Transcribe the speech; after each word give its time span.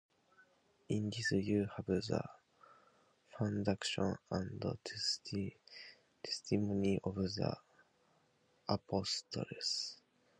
In 0.89 1.11
this 1.11 1.31
you 1.31 1.69
have 1.77 1.85
the 1.85 2.21
foundation 3.37 4.15
and 4.31 4.75
testimony 6.23 6.99
of 7.03 7.13
the 7.13 7.55
apostles. 8.67 9.99